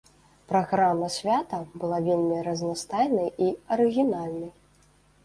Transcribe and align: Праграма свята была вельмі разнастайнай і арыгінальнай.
Праграма 0.51 1.09
свята 1.15 1.59
была 1.83 1.99
вельмі 2.07 2.39
разнастайнай 2.47 3.29
і 3.49 3.51
арыгінальнай. 3.77 4.49